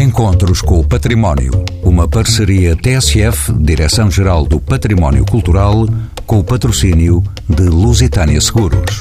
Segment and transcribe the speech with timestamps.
[0.00, 1.50] Encontros com o Património.
[1.82, 5.88] Uma parceria TSF, Direção-Geral do Património Cultural,
[6.24, 9.00] com o patrocínio de Lusitânia Seguros.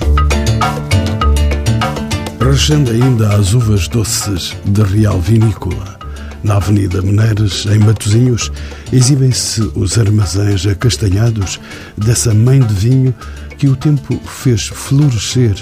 [2.39, 5.99] Rechando ainda as uvas doces de Real Vinícola.
[6.43, 8.51] Na Avenida Meneiras, em Matosinhos,
[8.91, 11.59] exibem-se os armazéns acastanhados
[11.95, 13.13] dessa mãe de vinho
[13.57, 15.55] que o tempo fez florescer,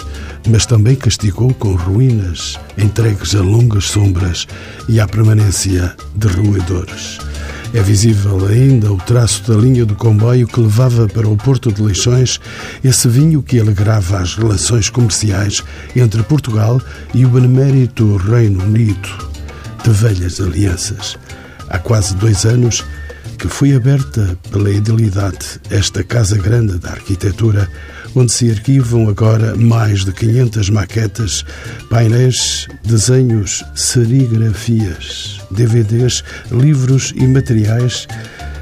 [0.49, 4.47] mas também castigou com ruínas, entregues a longas sombras
[4.89, 7.19] e à permanência de roedores.
[7.73, 11.81] É visível ainda o traço da linha do comboio que levava para o Porto de
[11.81, 12.39] Leixões
[12.83, 15.63] esse vinho que alegrava as relações comerciais
[15.95, 16.81] entre Portugal
[17.13, 19.09] e o benemérito Reino Unido,
[19.83, 21.17] de velhas alianças.
[21.69, 22.83] Há quase dois anos,
[23.37, 27.69] que foi aberta pela idilidade esta Casa Grande da Arquitetura,
[28.15, 31.45] onde se arquivam agora mais de 500 maquetas,
[31.89, 38.07] painéis, desenhos, serigrafias, DVDs, livros e materiais,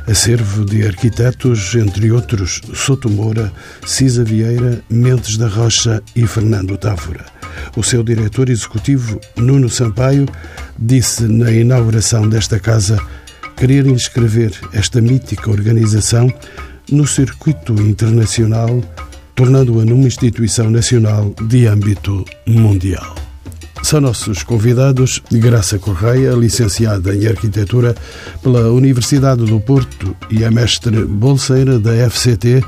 [0.08, 3.52] acervo de arquitetos, entre outros Soto Moura,
[3.86, 7.26] Cisa Vieira, Mendes da Rocha e Fernando Távora.
[7.76, 10.28] O seu diretor executivo, Nuno Sampaio,
[10.78, 13.00] disse na inauguração desta casa
[13.56, 16.32] querer inscrever esta mítica organização
[16.92, 18.82] no circuito internacional,
[19.36, 23.23] tornando-a numa instituição nacional de âmbito mundial.
[23.84, 27.94] São nossos convidados Graça Correia, licenciada em Arquitetura
[28.42, 32.64] pela Universidade do Porto e a mestre bolseira da FCT,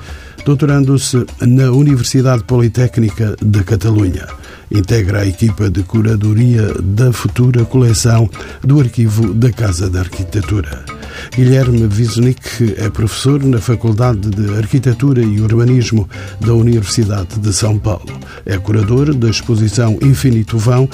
[0.45, 4.27] doutorando-se na Universidade Politécnica de Catalunha.
[4.69, 8.29] Integra a equipa de curadoria da futura coleção
[8.61, 10.94] do Arquivo da Casa da Arquitetura.
[11.35, 18.11] Guilherme Wisnik é professor na Faculdade de Arquitetura e Urbanismo da Universidade de São Paulo.
[18.45, 20.89] É curador da exposição Infinito Vão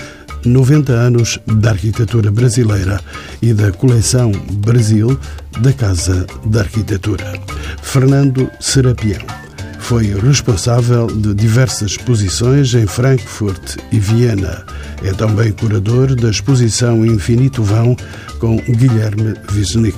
[0.46, 3.00] 90 anos da arquitetura brasileira
[3.42, 5.20] e da coleção Brasil
[5.60, 7.40] da Casa da Arquitetura.
[7.82, 9.51] Fernando Serapião
[9.92, 14.66] foi responsável de diversas exposições em Frankfurt e Viena.
[15.04, 17.98] É também curador da exposição Infinito Vão
[18.40, 19.98] com Guilherme Wisnik.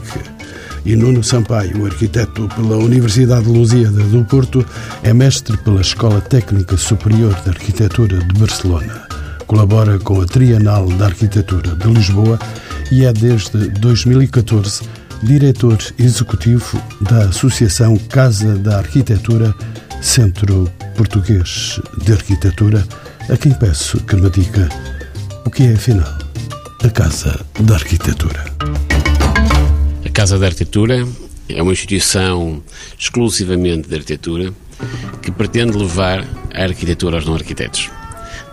[0.84, 4.66] E Nuno Sampaio, arquiteto pela Universidade Lusíada do Porto,
[5.04, 9.08] é mestre pela Escola Técnica Superior de Arquitetura de Barcelona.
[9.46, 12.40] Colabora com a Trienal da Arquitetura de Lisboa
[12.92, 19.56] e é desde 2014 diretor executivo da Associação Casa da Arquitetura,
[20.04, 22.86] Centro Português de Arquitetura,
[23.30, 24.68] a quem peço que me diga
[25.46, 26.14] o que é, afinal,
[26.84, 28.44] a Casa da Arquitetura.
[30.06, 31.08] A Casa da Arquitetura
[31.48, 32.62] é uma instituição
[33.00, 34.54] exclusivamente de arquitetura
[35.22, 37.90] que pretende levar a arquitetura aos não-arquitetos.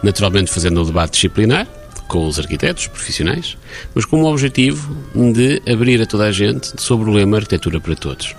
[0.04, 1.66] Naturalmente fazendo o debate disciplinar,
[2.06, 3.58] com os arquitetos profissionais,
[3.92, 4.96] mas com o objetivo
[5.34, 8.34] de abrir a toda a gente sobre o lema Arquitetura para Todos.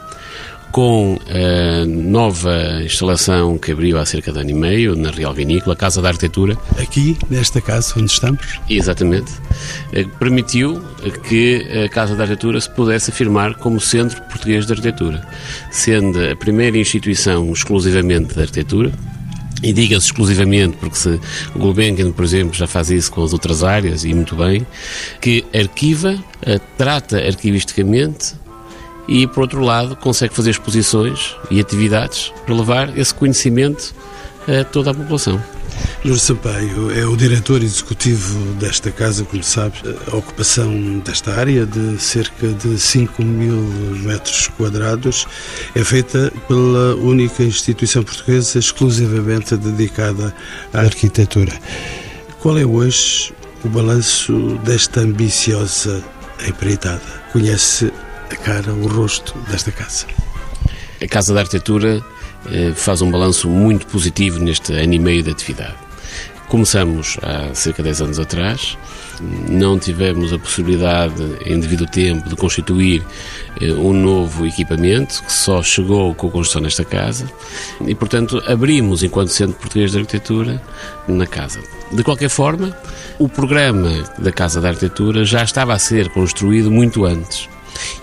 [0.72, 5.74] Com a nova instalação que abriu há cerca de ano e meio na Real Vinícola,
[5.74, 6.58] a Casa da Arquitetura.
[6.78, 8.60] Aqui, nesta casa onde estamos?
[8.70, 9.34] Exatamente.
[9.92, 10.82] Eh, permitiu
[11.28, 15.28] que a Casa da Arquitetura se pudesse afirmar como Centro Português de Arquitetura,
[15.70, 18.94] sendo a primeira instituição exclusivamente de arquitetura,
[19.62, 21.20] e diga-se exclusivamente, porque se
[21.54, 24.66] o Gulbenkian, por exemplo, já faz isso com as outras áreas, e muito bem,
[25.20, 28.41] que arquiva, eh, trata arquivisticamente
[29.08, 33.94] e, por outro lado, consegue fazer exposições e atividades para levar esse conhecimento
[34.48, 35.42] a toda a população.
[36.04, 39.76] Nuno Sampaio é o diretor executivo desta casa, como sabe,
[40.12, 43.56] a ocupação desta área de cerca de 5 mil
[44.04, 45.28] metros quadrados
[45.76, 50.34] é feita pela única instituição portuguesa exclusivamente dedicada
[50.74, 51.54] à arquitetura.
[52.40, 53.32] Qual é hoje
[53.64, 56.04] o balanço desta ambiciosa
[56.48, 57.02] empreitada?
[57.32, 57.94] Conhece
[58.32, 60.06] a cara, o rosto desta casa?
[61.02, 62.04] A Casa da Arquitetura
[62.50, 65.76] eh, faz um balanço muito positivo neste ano e meio de atividade.
[66.48, 68.78] Começamos há cerca de 10 anos atrás,
[69.50, 73.04] não tivemos a possibilidade, em devido tempo, de constituir
[73.60, 77.30] eh, um novo equipamento, que só chegou com a construção nesta casa,
[77.86, 80.62] e, portanto, abrimos, enquanto Centro Português de Arquitetura,
[81.08, 81.60] na casa.
[81.92, 82.78] De qualquer forma,
[83.20, 87.50] o programa da Casa da Arquitetura já estava a ser construído muito antes.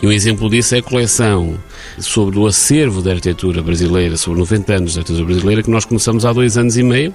[0.03, 1.59] E um exemplo disso é a coleção
[1.99, 6.25] sobre o acervo da arquitetura brasileira, sobre 90 anos da arquitetura brasileira, que nós começamos
[6.25, 7.15] há dois anos e meio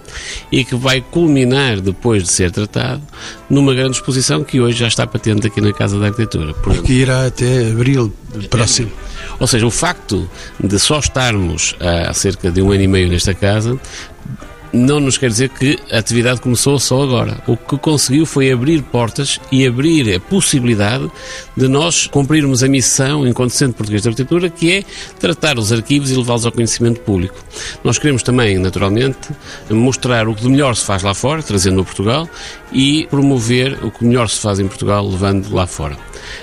[0.51, 3.01] e que vai culminar, depois de ser tratado,
[3.49, 6.53] numa grande exposição que hoje já está patente aqui na Casa da Arquitetura.
[6.55, 8.13] Porque irá até abril
[8.49, 8.91] próximo.
[9.39, 13.33] Ou seja, o facto de só estarmos há cerca de um ano e meio nesta
[13.33, 13.79] casa
[14.73, 17.37] não nos quer dizer que a atividade começou só agora.
[17.45, 21.09] O que conseguiu foi abrir portas e abrir a possibilidade
[21.55, 24.83] de nós cumprirmos a missão enquanto Centro Português de Arquitetura, que é
[25.19, 27.35] tratar os arquivos e levá-los ao conhecimento público.
[27.83, 29.29] Nós queremos também, naturalmente,
[29.69, 32.27] mostrar o que de melhor se faz lá fora, trazendo a Portugal,
[32.71, 35.95] e promover o que melhor se faz em Portugal, levando lá fora.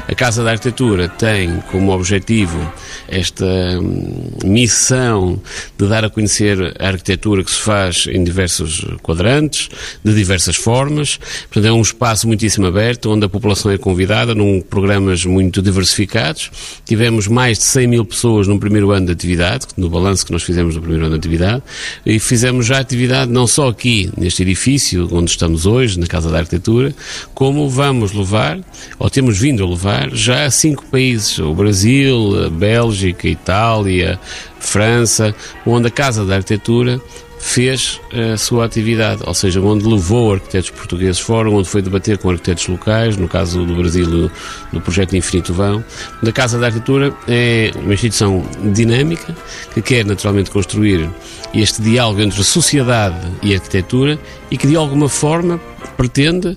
[0.06, 2.72] A Casa da Arquitetura tem como objetivo
[3.08, 5.40] esta hum, missão
[5.76, 9.68] de dar a conhecer a arquitetura que se faz em diversos quadrantes,
[10.04, 11.18] de diversas formas.
[11.50, 16.50] Portanto, é um espaço muitíssimo aberto, onde a população é convidada, num programas muito diversificados.
[16.84, 20.42] Tivemos mais de 100 mil pessoas no primeiro ano de atividade, no balanço que nós
[20.42, 21.62] fizemos no primeiro ano de atividade,
[22.04, 26.38] e fizemos já atividade não só aqui, neste edifício onde estamos hoje, na Casa da
[26.38, 26.94] Arquitetura,
[27.34, 28.58] como vamos levar,
[28.98, 34.20] ou temos vindo a levar, já a cinco países, o Brasil, a Bélgica, a Itália,
[34.58, 35.34] França,
[35.66, 37.00] onde a Casa da Arquitetura
[37.40, 42.30] fez a sua atividade, ou seja, onde levou arquitetos portugueses fora, onde foi debater com
[42.30, 44.30] arquitetos locais, no caso do Brasil,
[44.72, 45.82] do projeto Infinito Vão.
[46.24, 49.34] A Casa da Arquitetura é uma instituição dinâmica
[49.72, 51.08] que quer naturalmente construir
[51.54, 54.18] este diálogo entre sociedade e arquitetura
[54.50, 55.58] e que de alguma forma
[55.96, 56.56] pretende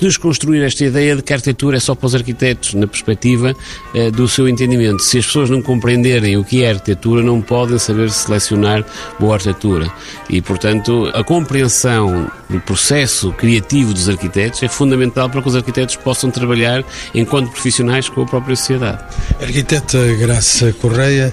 [0.00, 3.54] desconstruir esta ideia de que a arquitetura é só para os arquitetos, na perspectiva
[3.94, 5.02] eh, do seu entendimento.
[5.02, 8.84] Se as pessoas não compreenderem o que é arquitetura, não podem saber selecionar
[9.18, 9.92] boa arquitetura.
[10.28, 15.96] E, portanto, a compreensão do processo criativo dos arquitetos é fundamental para que os arquitetos
[15.96, 16.84] possam trabalhar
[17.14, 19.02] enquanto profissionais com a própria sociedade.
[19.40, 21.32] Arquiteta Graça Correia,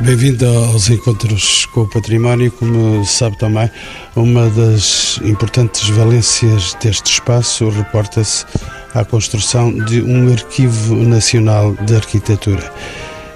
[0.00, 2.50] Bem-vindo aos Encontros com o Património.
[2.50, 3.70] Como sabe também,
[4.16, 8.44] uma das importantes valências deste espaço reporta-se
[8.92, 12.72] à construção de um Arquivo Nacional de Arquitetura.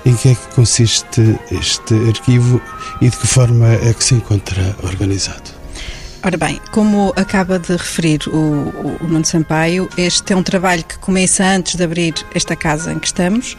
[0.05, 2.61] Em que é que consiste este arquivo
[3.01, 5.58] e de que forma é que se encontra organizado?
[6.29, 10.99] Ora bem, como acaba de referir o, o Nuno Sampaio, este é um trabalho que
[10.99, 13.57] começa antes de abrir esta casa em que estamos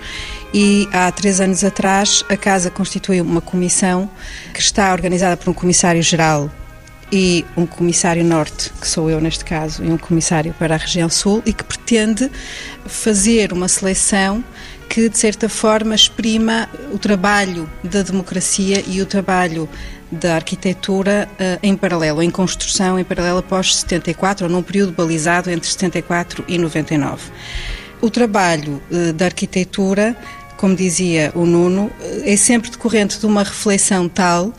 [0.53, 4.07] e há três anos atrás a casa constituiu uma comissão
[4.53, 6.47] que está organizada por um comissário-geral
[7.11, 11.09] e um comissário norte, que sou eu neste caso, e um comissário para a região
[11.09, 12.29] sul, e que pretende
[12.85, 14.43] fazer uma seleção
[14.87, 19.67] que, de certa forma, exprima o trabalho da democracia e o trabalho
[20.11, 25.49] da arquitetura uh, em paralelo, em construção em paralelo após 74, ou num período balizado
[25.49, 27.31] entre 74 e 99.
[28.01, 30.15] O trabalho uh, da arquitetura,
[30.57, 31.91] como dizia o Nuno, uh,
[32.23, 34.53] é sempre decorrente de uma reflexão tal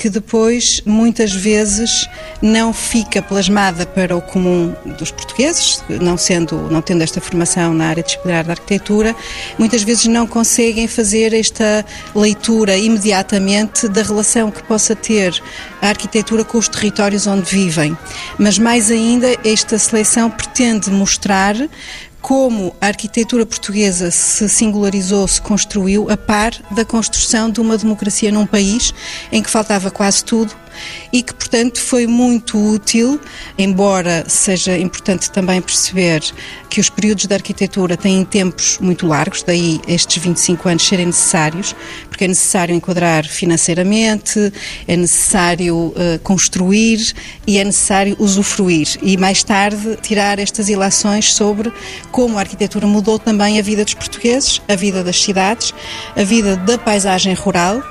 [0.00, 2.08] que depois, muitas vezes,
[2.40, 7.88] não fica plasmada para o comum dos portugueses, não, sendo, não tendo esta formação na
[7.88, 9.14] área disciplinar da arquitetura,
[9.58, 15.38] muitas vezes não conseguem fazer esta leitura imediatamente da relação que possa ter
[15.82, 17.94] a arquitetura com os territórios onde vivem.
[18.38, 21.54] Mas, mais ainda, esta seleção pretende mostrar
[22.20, 28.30] como a arquitetura portuguesa se singularizou, se construiu a par da construção de uma democracia
[28.30, 28.92] num país
[29.32, 30.54] em que faltava quase tudo
[31.12, 33.20] e que, portanto, foi muito útil,
[33.58, 36.22] embora seja importante também perceber
[36.68, 41.74] que os períodos da arquitetura têm tempos muito largos, daí estes 25 anos serem necessários,
[42.08, 44.52] porque é necessário enquadrar financeiramente,
[44.86, 47.12] é necessário uh, construir
[47.46, 48.98] e é necessário usufruir.
[49.02, 51.72] E mais tarde tirar estas ilações sobre
[52.10, 55.74] como a arquitetura mudou também a vida dos portugueses, a vida das cidades,
[56.16, 57.82] a vida da paisagem rural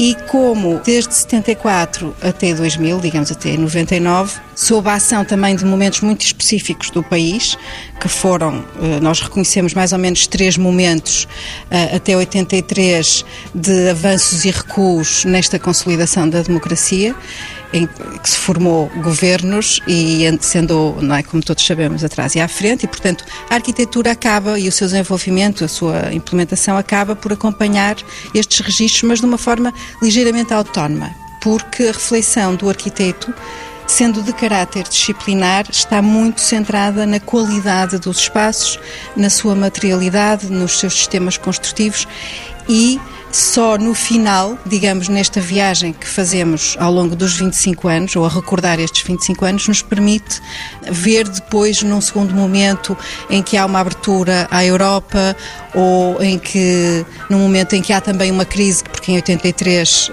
[0.00, 6.00] e como desde 74 até 2000, digamos até 99, sob a ação também de momentos
[6.00, 7.58] muito específicos do país,
[8.00, 11.28] que foram, eh, nós reconhecemos mais ou menos três momentos
[11.70, 17.14] eh, até 83 de avanços e recuos nesta consolidação da democracia
[17.72, 22.48] em que se formou governos e sendo, não é, como todos sabemos, atrás e à
[22.48, 27.32] frente, e portanto a arquitetura acaba e o seu desenvolvimento, a sua implementação acaba por
[27.32, 27.96] acompanhar
[28.34, 29.72] estes registros, mas de uma forma
[30.02, 31.10] ligeiramente autónoma,
[31.40, 33.32] porque a reflexão do arquiteto
[33.90, 38.78] sendo de caráter disciplinar, está muito centrada na qualidade dos espaços,
[39.16, 42.06] na sua materialidade, nos seus sistemas construtivos
[42.68, 43.00] e
[43.32, 48.28] só no final, digamos, nesta viagem que fazemos ao longo dos 25 anos, ou a
[48.28, 50.40] recordar estes 25 anos, nos permite
[50.90, 52.96] ver depois, num segundo momento,
[53.28, 55.36] em que há uma abertura à Europa,
[55.74, 60.12] ou em que, num momento em que há também uma crise, porque que em 83,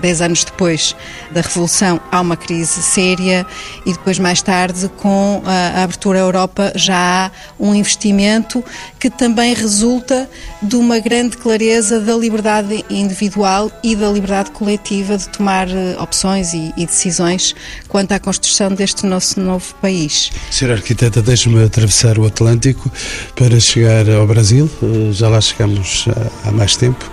[0.00, 0.94] 10 anos depois
[1.30, 3.46] da Revolução, há uma crise séria
[3.84, 8.62] e depois, mais tarde, com a abertura à Europa, já há um investimento
[9.00, 10.28] que também resulta
[10.62, 15.66] de uma grande clareza da liberdade individual e da liberdade coletiva de tomar
[15.98, 17.54] opções e, e decisões
[17.88, 20.30] quanto à construção deste nosso novo país.
[20.50, 22.90] Senhora Arquiteta, deixe-me atravessar o Atlântico
[23.34, 24.70] para chegar ao Brasil.
[24.96, 26.06] Eh, já lá chegamos
[26.44, 27.10] há mais tempo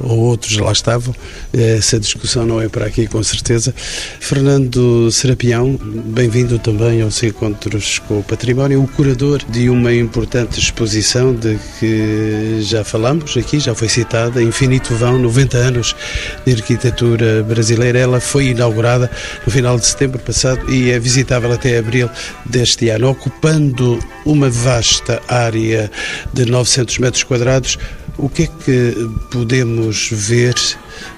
[0.00, 1.14] ou outros lá estavam.
[1.52, 3.74] Essa discussão não é para aqui, com certeza.
[4.20, 11.34] Fernando Serapião, bem-vindo também aos Encontros com o Património, o curador de uma importante exposição
[11.34, 15.96] de que já falamos aqui, já foi citada, Infinito Vão, 90 anos
[16.44, 17.98] de arquitetura brasileira.
[17.98, 19.10] Ela foi inaugurada
[19.44, 22.08] no final de setembro passado e é visitável até abril
[22.44, 25.90] deste ano, ocupando uma vasta área
[26.32, 27.78] de 900 metros quadrados
[28.18, 28.94] o que é que
[29.30, 30.54] podemos ver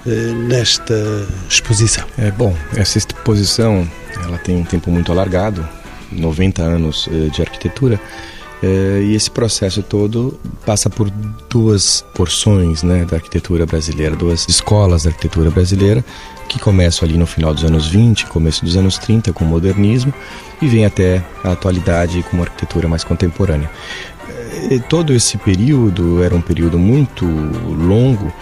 [0.07, 0.11] eh,
[0.47, 0.95] nesta
[1.49, 2.05] exposição?
[2.19, 3.89] É bom, essa exposição
[4.25, 5.67] ela tem um tempo muito alargado,
[6.13, 8.01] 90 anos eh, de arquitetura.
[8.63, 11.11] É, e esse processo todo passa por
[11.49, 16.05] duas porções né, da arquitetura brasileira, duas escolas da arquitetura brasileira,
[16.47, 20.13] que começam ali no final dos anos 20, começo dos anos 30 com o modernismo
[20.61, 23.71] e vem até a atualidade com uma arquitetura mais contemporânea
[24.89, 28.33] todo esse período era um período muito longo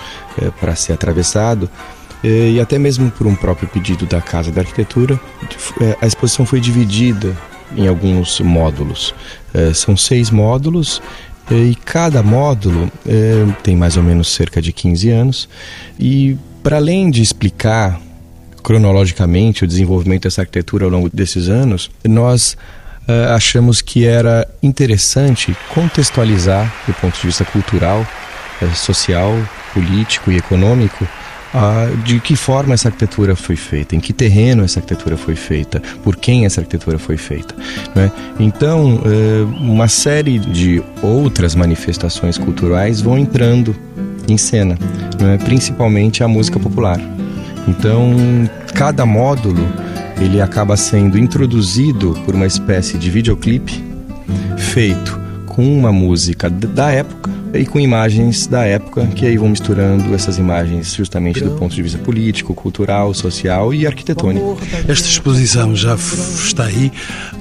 [0.40, 1.68] é, para ser atravessado
[2.22, 5.20] é, e até mesmo por um próprio pedido da Casa da Arquitetura,
[5.80, 7.36] é, a exposição foi dividida
[7.76, 9.14] em alguns módulos.
[9.54, 11.00] É, são seis módulos
[11.50, 12.92] e cada módulo
[13.62, 15.48] tem mais ou menos cerca de 15 anos
[15.98, 17.98] e para além de explicar
[18.62, 22.54] cronologicamente o desenvolvimento dessa arquitetura ao longo desses anos, nós
[23.08, 28.06] uh, achamos que era interessante contextualizar, do ponto de vista cultural,
[28.62, 29.34] uh, social,
[29.72, 31.06] político e econômico,
[32.04, 36.16] de que forma essa arquitetura foi feita, em que terreno essa arquitetura foi feita, por
[36.16, 37.54] quem essa arquitetura foi feita.
[37.94, 38.10] Né?
[38.38, 43.74] Então, eh, uma série de outras manifestações culturais vão entrando
[44.28, 44.78] em cena,
[45.18, 45.38] né?
[45.44, 47.00] principalmente a música popular.
[47.66, 48.14] Então,
[48.74, 49.66] cada módulo
[50.20, 53.84] ele acaba sendo introduzido por uma espécie de videoclipe
[54.56, 60.14] feito com uma música da época e com imagens da época, que aí vão misturando
[60.14, 64.58] essas imagens justamente do ponto de vista político, cultural, social e arquitetônico.
[64.86, 66.92] Esta exposição já está aí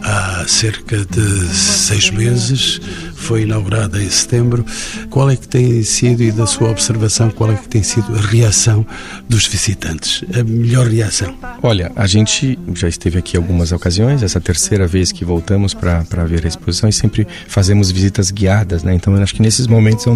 [0.02, 2.80] há cerca de seis meses
[3.18, 4.64] foi inaugurada em setembro.
[5.10, 8.22] Qual é que tem sido, e da sua observação, qual é que tem sido a
[8.22, 8.86] reação
[9.28, 10.24] dos visitantes?
[10.34, 11.36] A melhor reação?
[11.62, 16.46] Olha, a gente já esteve aqui algumas ocasiões, essa terceira vez que voltamos para ver
[16.46, 18.94] a exposição e sempre fazemos visitas guiadas, né?
[18.94, 20.12] Então, eu acho que nesses momentos é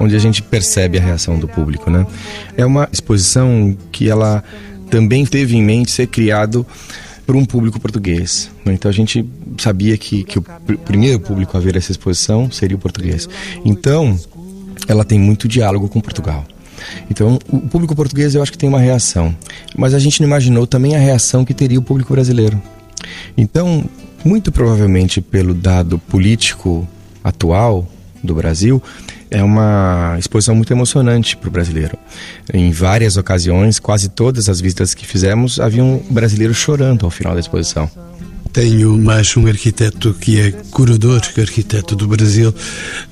[0.00, 2.04] onde a gente percebe a reação do público, né?
[2.56, 4.42] É uma exposição que ela
[4.90, 6.66] também teve em mente ser criado
[7.30, 8.50] para um público português.
[8.64, 8.72] Né?
[8.72, 9.24] Então a gente
[9.56, 13.28] sabia que, que o pr primeiro público a ver essa exposição seria o português.
[13.64, 14.18] Então
[14.88, 16.44] ela tem muito diálogo com Portugal.
[17.08, 19.36] Então, o público português eu acho que tem uma reação,
[19.76, 22.60] mas a gente não imaginou também a reação que teria o público brasileiro.
[23.36, 23.84] Então,
[24.24, 26.88] muito provavelmente pelo dado político
[27.22, 27.86] atual
[28.24, 28.82] do Brasil,
[29.30, 31.96] é uma exposição muito emocionante para o brasileiro.
[32.52, 37.34] Em várias ocasiões, quase todas as visitas que fizemos, havia um brasileiro chorando ao final
[37.34, 37.90] da exposição.
[38.52, 42.52] Tenho mais um arquiteto que é curador, arquiteto do Brasil,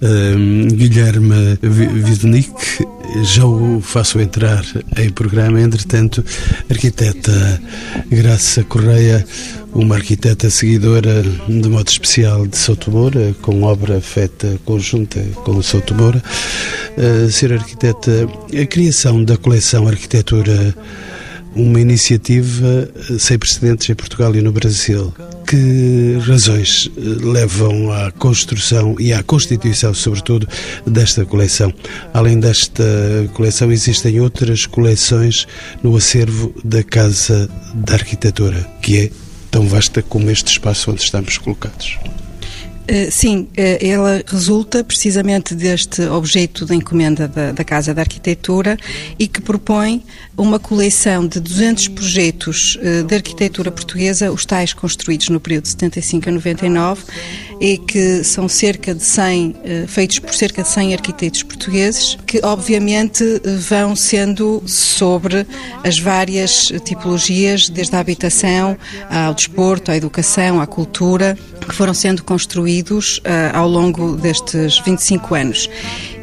[0.02, 2.50] um, Guilherme Vidnik.
[3.22, 4.64] Já o faço entrar
[4.96, 5.60] em programa.
[5.60, 6.24] Entretanto,
[6.68, 7.62] arquiteta
[8.10, 9.24] Graça Correia,
[9.78, 15.94] uma arquiteta seguidora de modo especial de Souto Moura, com obra feita conjunta com Souto
[15.94, 16.22] Moura.
[16.96, 18.28] Uh, ser arquiteta,
[18.60, 20.74] a criação da coleção Arquitetura
[21.54, 25.12] uma iniciativa eh, sem precedentes em Portugal e no Brasil.
[25.46, 30.46] Que razões eh, levam à construção e à constituição, sobretudo,
[30.86, 31.72] desta coleção?
[32.12, 32.84] Além desta
[33.34, 35.46] coleção, existem outras coleções
[35.82, 41.38] no acervo da Casa da Arquitetura, que é tão vasta como este espaço onde estamos
[41.38, 41.98] colocados.
[42.90, 48.78] Eh, sim, eh, ela resulta precisamente deste objeto da encomenda da, da, Casa da Arquitetura
[49.18, 50.02] e que propõe
[50.34, 55.68] uma coleção de 200 projetos eh, de arquitetura portuguesa, os tais construídos no período de
[55.68, 57.02] 75 a 99,
[57.60, 59.56] e que são cerca de 100,
[59.88, 63.24] feitos por cerca de 100 arquitetos portugueses, que obviamente
[63.68, 65.44] vão sendo sobre
[65.84, 68.78] as várias tipologias, desde a habitação
[69.10, 71.36] ao desporto, à educação, à cultura,
[71.68, 72.77] que foram sendo construídos
[73.18, 73.22] uh,
[73.54, 75.70] ao longo destes 25 anos.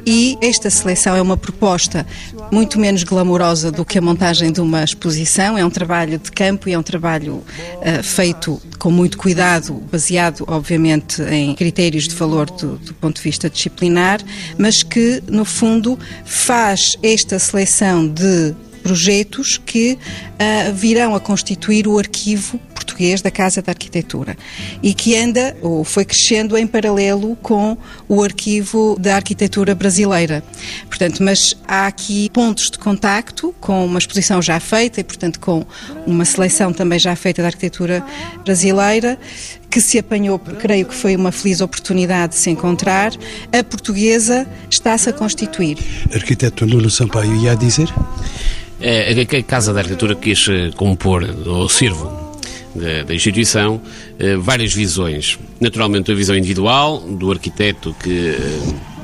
[0.05, 2.05] e esta seleção é uma proposta
[2.51, 6.69] muito menos glamourosa do que a montagem de uma exposição, é um trabalho de campo
[6.69, 12.49] e é um trabalho uh, feito com muito cuidado, baseado, obviamente, em critérios de valor
[12.51, 14.21] do, do ponto de vista disciplinar,
[14.57, 18.53] mas que, no fundo, faz esta seleção de
[18.85, 24.37] projetos que uh, virão a constituir o arquivo português da Casa da Arquitetura
[24.83, 27.75] e que anda ou foi crescendo em paralelo com
[28.07, 30.43] o arquivo da arquitetura brasileira.
[30.87, 35.65] Portanto, mas há aqui pontos de contacto com uma exposição já feita e, portanto, com
[36.05, 38.05] uma seleção também já feita da arquitetura
[38.43, 39.17] brasileira
[39.75, 43.11] que se apanhou, creio que foi uma feliz oportunidade de se encontrar.
[43.51, 45.77] A portuguesa está-se a constituir.
[46.13, 47.93] Arquiteto Nuno Sampaio ia a dizer?
[48.79, 52.09] É, a Casa da Arquitetura quis eh, compor, ou servo,
[52.73, 53.81] da, da, instituição,
[54.17, 55.37] eh, várias visões.
[55.59, 58.94] Naturalmente, a visão individual do arquiteto que eh,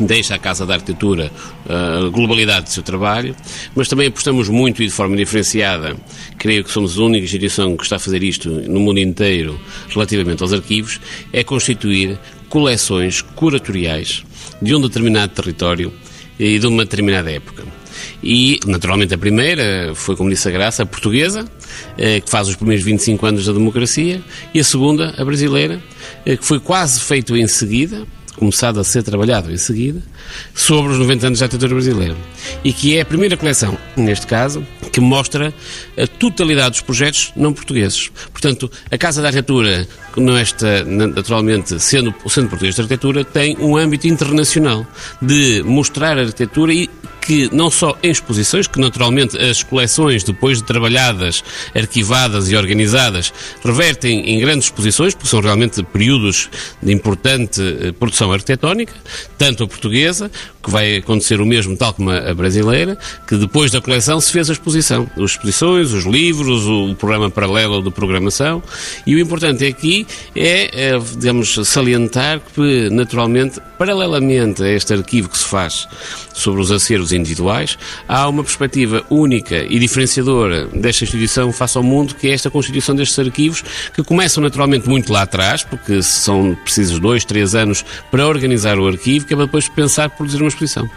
[0.00, 1.30] deixa a Casa da Arquitetura
[1.68, 3.34] a globalidade do seu trabalho,
[3.74, 5.96] mas também apostamos muito e de forma diferenciada.
[6.38, 10.42] Creio que somos a única instituição que está a fazer isto no mundo inteiro relativamente
[10.42, 11.00] aos arquivos,
[11.32, 14.24] é constituir coleções curatoriais
[14.60, 15.92] de um determinado território
[16.38, 17.64] e de uma determinada época.
[18.22, 21.44] E, naturalmente, a primeira foi, como disse a Graça, a portuguesa,
[21.96, 25.82] eh, que faz os primeiros 25 anos da democracia, e a segunda, a brasileira,
[26.24, 28.06] eh, que foi quase feito em seguida,
[28.40, 30.00] começado a ser trabalhado em seguida,
[30.54, 32.16] sobre os 90 anos da ditadura brasileira.
[32.64, 35.52] E que é a primeira coleção, neste caso, que mostra
[35.96, 38.10] a totalidade dos projetos não portugueses.
[38.32, 43.76] Portanto, a Casa da Arquitetura, nesta, naturalmente, sendo o Centro Português de Arquitetura, tem um
[43.76, 44.86] âmbito internacional
[45.20, 46.88] de mostrar a arquitetura e
[47.20, 53.32] que não só em exposições, que naturalmente as coleções, depois de trabalhadas, arquivadas e organizadas,
[53.64, 56.48] revertem em grandes exposições, porque são realmente períodos
[56.82, 58.94] de importante eh, produção arquitetónica,
[59.36, 60.30] tanto a portuguesa,
[60.62, 64.50] que vai acontecer o mesmo tal como a brasileira, que depois da coleção se fez
[64.50, 65.08] a exposição.
[65.16, 68.62] As exposições, os livros, o programa paralelo de programação,
[69.06, 75.38] e o importante aqui é, é digamos, salientar que, naturalmente, paralelamente a este arquivo que
[75.38, 75.88] se faz
[76.34, 82.14] sobre os acervos individuais, há uma perspectiva única e diferenciadora desta instituição face ao mundo,
[82.14, 83.62] que é esta constituição destes arquivos,
[83.94, 88.86] que começam naturalmente muito lá atrás, porque são precisos dois, três anos para organizar o
[88.86, 90.88] arquivo, que é para depois pensar produzir uma exposição.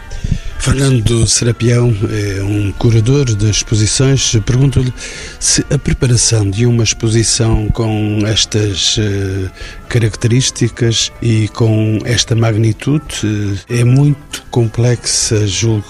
[0.64, 4.34] Fernando Serapião é um curador de exposições.
[4.46, 4.94] Pergunto-lhe
[5.38, 9.50] se a preparação de uma exposição com estas uh,
[9.90, 15.84] características e com esta magnitude uh, é muito complexa, julgo.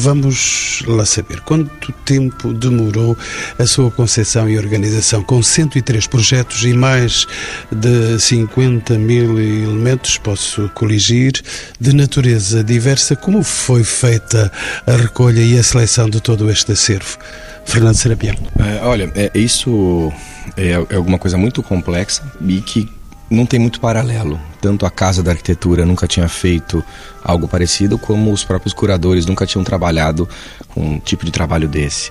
[0.00, 3.16] Vamos lá saber quanto tempo demorou
[3.58, 7.26] a sua concepção e organização com 103 projetos e mais
[7.70, 11.42] de 50 mil elementos, posso coligir,
[11.80, 13.16] de natureza diversa.
[13.16, 14.50] Como foi feita
[14.86, 17.18] a recolha e a seleção de todo este acervo?
[17.64, 18.34] Fernando Serapião.
[18.58, 20.12] É, olha, é, isso
[20.56, 22.88] é, é alguma coisa muito complexa e que
[23.30, 24.40] não tem muito paralelo.
[24.60, 26.82] Tanto a Casa da Arquitetura nunca tinha feito
[27.24, 30.28] algo parecido, como os próprios curadores nunca tinham trabalhado
[30.68, 32.10] com um tipo de trabalho desse.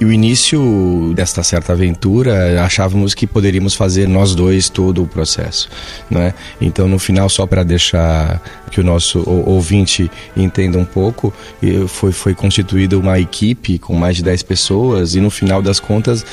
[0.00, 5.68] E o início desta certa aventura, achávamos que poderíamos fazer nós dois todo o processo,
[6.10, 6.34] não é?
[6.60, 11.32] Então, no final, só para deixar que o nosso ouvinte entenda um pouco,
[11.86, 16.24] foi, foi constituída uma equipe com mais de 10 pessoas e no final das contas,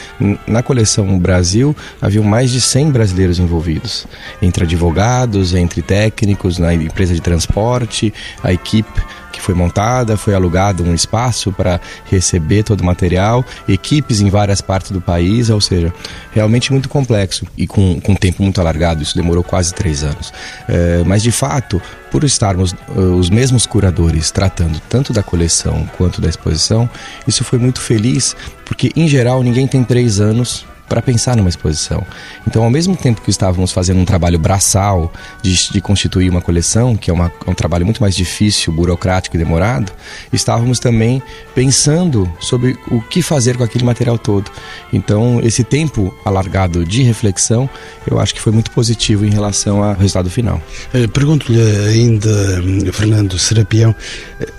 [0.48, 4.08] na coleção Brasil, haviam mais de 100 brasileiros envolvidos,
[4.42, 10.84] entre advogados, entre técnicos, na empresa de transporte, a equipe que foi montada, foi alugado
[10.84, 15.94] um espaço para receber todo o material, equipes em várias partes do país, ou seja,
[16.32, 20.34] realmente muito complexo e com, com tempo muito alargado, isso demorou quase três anos.
[20.68, 26.22] É, mas de fato, por estarmos uh, os mesmos curadores tratando tanto da coleção quanto
[26.22, 26.90] da exposição,
[27.28, 28.36] isso foi muito feliz,
[28.66, 32.06] porque em geral ninguém tem três anos para pensar numa exposição.
[32.46, 35.10] Então, ao mesmo tempo que estávamos fazendo um trabalho braçal
[35.42, 39.40] de, de constituir uma coleção, que é uma, um trabalho muito mais difícil, burocrático e
[39.40, 39.90] demorado,
[40.34, 41.24] estávamos também
[41.56, 44.52] pensando sobre o que fazer com aquele material todo.
[44.92, 47.70] Então, esse tempo alargado de reflexão,
[48.06, 50.62] eu acho que foi muito positivo em relação ao resultado final.
[50.94, 53.96] Eh, pergunto-lhe ainda, Fernando Serapião,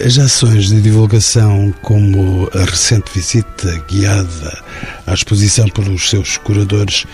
[0.03, 4.63] as ações de divulgação, como a recente visita guiada
[5.07, 7.07] à exposição pelos seus seus curadores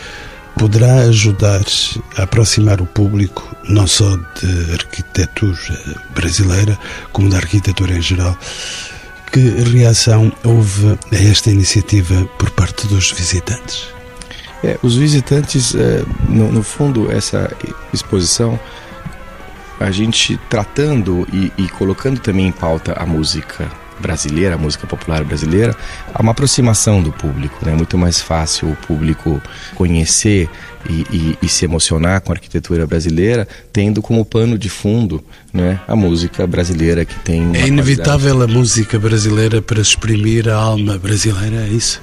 [0.59, 1.63] poderá ajudar
[2.17, 5.57] a aproximar o público não só de arquitetura
[6.15, 6.79] brasileira,
[7.13, 8.37] como da arquitetura em geral.
[9.31, 13.89] Que reação houve a esta iniciativa por parte dos visitantes?
[14.65, 17.51] É, os visitantes, é, no, no fundo, essa
[17.93, 18.59] exposição
[19.79, 25.25] a gente tratando e, e colocando também em pauta a música brasileira, a música popular
[25.25, 25.75] brasileira,
[26.13, 27.59] há uma aproximação do público.
[27.63, 27.75] É né?
[27.75, 29.41] muito mais fácil o público
[29.75, 30.49] conhecer
[30.89, 35.81] e, e, e, se emocionar com a arquitetura brasileira, tendo como pano de fundo né,
[35.87, 37.55] a música brasileira que tem.
[37.55, 38.53] é inevitável qualidade.
[38.53, 42.01] a música brasileira para exprimir a alma brasileira, é isso?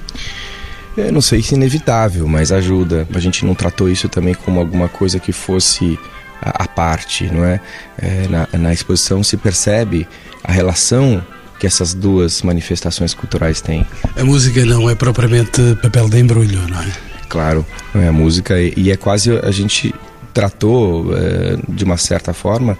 [0.97, 3.07] Eu não sei se é inevitável, mas ajuda.
[3.13, 5.99] A gente não tratou isso também como alguma coisa que fosse
[6.41, 7.59] à parte, não é?
[7.97, 10.07] é na, na exposição se percebe
[10.43, 11.25] a relação
[11.59, 13.85] que essas duas manifestações culturais têm.
[14.17, 16.87] A música não é propriamente papel de embrulho, não é?
[17.29, 17.65] Claro,
[17.95, 19.93] é a música e é quase a gente
[20.33, 22.77] tratou é, de uma certa forma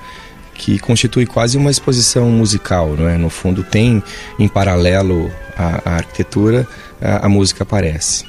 [0.53, 3.17] que constitui quase uma exposição musical, não é?
[3.17, 4.01] No fundo tem
[4.39, 6.67] em paralelo a, a arquitetura,
[7.01, 8.25] a, a música aparece.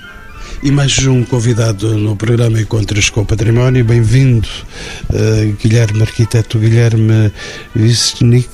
[0.62, 3.84] E mais um convidado no programa Encontros com o Património.
[3.84, 4.48] Bem-vindo,
[5.10, 7.32] uh, Guilherme, arquiteto Guilherme
[7.76, 8.48] Wisnik.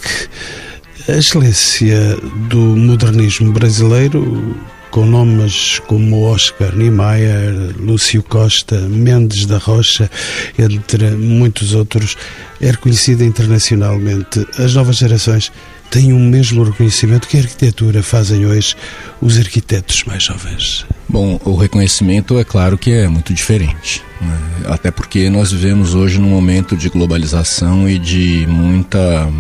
[1.08, 2.16] A excelência
[2.48, 4.56] do modernismo brasileiro,
[4.92, 10.08] com nomes como Oscar Niemeyer, Lúcio Costa, Mendes da Rocha,
[10.56, 12.16] entre muitos outros,
[12.60, 14.46] é reconhecida internacionalmente.
[14.56, 15.50] As novas gerações
[15.92, 18.74] têm o mesmo reconhecimento que a arquitetura fazem hoje
[19.20, 20.87] os arquitetos mais jovens.
[21.07, 24.02] Bom, o reconhecimento é claro que é muito diferente.
[24.18, 24.38] Né?
[24.68, 29.31] Até porque nós vivemos hoje num momento de globalização e de muita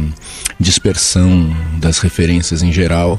[0.60, 3.18] dispersão das referências em geral,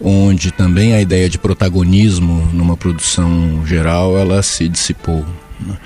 [0.00, 5.26] onde também a ideia de protagonismo numa produção geral ela se dissipou.
[5.58, 5.76] Né?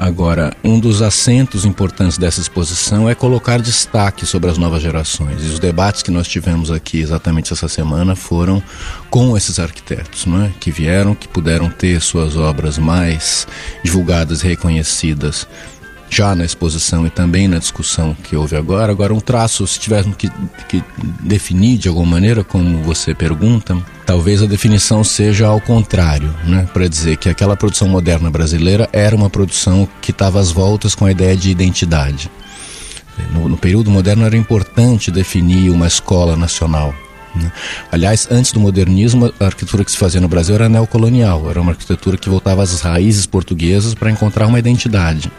[0.00, 5.42] Agora, um dos acentos importantes dessa exposição é colocar destaque sobre as novas gerações.
[5.42, 8.62] E os debates que nós tivemos aqui exatamente essa semana foram
[9.10, 10.52] com esses arquitetos, não é?
[10.60, 13.44] que vieram, que puderam ter suas obras mais
[13.82, 15.48] divulgadas e reconhecidas
[16.10, 18.90] já na exposição e também na discussão que houve agora.
[18.90, 20.30] Agora, um traço, se tivéssemos que,
[20.68, 20.82] que
[21.20, 26.68] definir de alguma maneira, como você pergunta, talvez a definição seja ao contrário, né?
[26.72, 31.04] para dizer que aquela produção moderna brasileira era uma produção que estava às voltas com
[31.04, 32.30] a ideia de identidade.
[33.32, 36.94] No, no período moderno era importante definir uma escola nacional.
[37.34, 37.52] Né?
[37.90, 41.72] Aliás, antes do modernismo, a arquitetura que se fazia no Brasil era neocolonial, era uma
[41.72, 45.30] arquitetura que voltava às raízes portuguesas para encontrar uma identidade.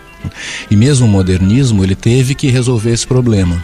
[0.69, 3.63] E mesmo o modernismo, ele teve que resolver esse problema.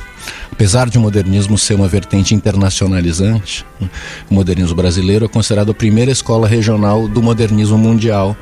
[0.52, 3.66] Apesar de o modernismo ser uma vertente internacionalizante,
[4.30, 8.38] o modernismo brasileiro é considerado a primeira escola regional do modernismo mundial,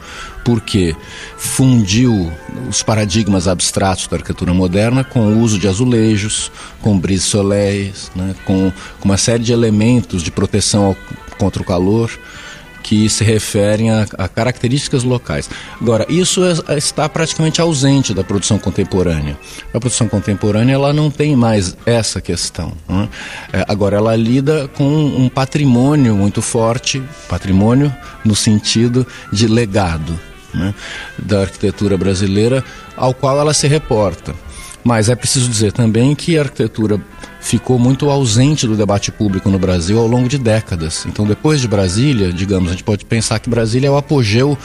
[0.45, 0.95] porque
[1.37, 2.31] fundiu
[2.69, 8.35] os paradigmas abstratos da arquitetura moderna com o uso de azulejos, com brise soleil, né,
[8.45, 10.97] com, com uma série de elementos de proteção ao,
[11.37, 12.11] contra o calor,
[12.83, 15.49] que se referem a, a características locais.
[15.81, 19.37] Agora, isso é, está praticamente ausente da produção contemporânea.
[19.73, 22.73] A produção contemporânea ela não tem mais essa questão.
[22.87, 23.09] Né?
[23.53, 27.93] É, agora, ela lida com um patrimônio muito forte, patrimônio
[28.23, 30.19] no sentido de legado
[30.53, 30.75] né?
[31.17, 32.63] da arquitetura brasileira,
[32.95, 34.35] ao qual ela se reporta.
[34.83, 36.99] Mas é preciso dizer também que a arquitetura
[37.39, 41.05] ficou muito ausente do debate público no Brasil ao longo de décadas.
[41.05, 44.57] Então, depois de Brasília, digamos, a gente pode pensar que Brasília é o apogeu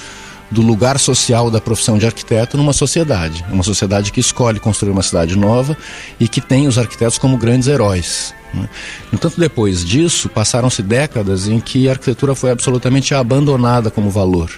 [0.50, 3.44] do lugar social da profissão de arquiteto numa sociedade.
[3.50, 5.76] Uma sociedade que escolhe construir uma cidade nova
[6.18, 8.34] e que tem os arquitetos como grandes heróis.
[8.52, 8.68] Né?
[9.12, 14.50] Entanto, depois disso, passaram-se décadas em que a arquitetura foi absolutamente abandonada como valor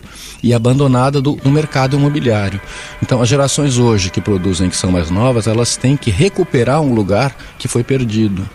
[0.42, 2.61] e abandonada do, do, mercado imobiliário.
[3.03, 6.94] Então, as gerações hoje que produzem, que são mais novas, elas têm que recuperar um
[6.94, 8.48] lugar que foi perdido.